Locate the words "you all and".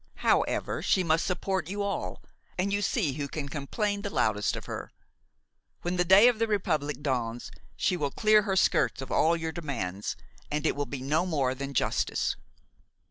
1.69-2.73